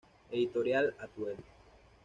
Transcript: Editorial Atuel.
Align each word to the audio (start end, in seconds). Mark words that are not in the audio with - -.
Editorial 0.31 0.95
Atuel. 0.97 1.37